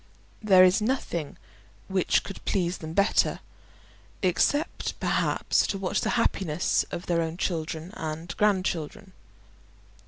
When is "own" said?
7.21-7.37